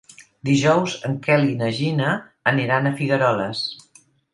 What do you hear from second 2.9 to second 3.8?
Figueroles.